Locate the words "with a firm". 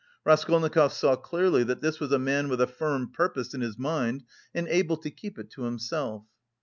2.49-3.11